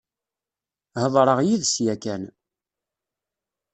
Heḍṛeɣ 1.01 1.39
yid-s 1.47 1.73
yakan. 1.85 2.23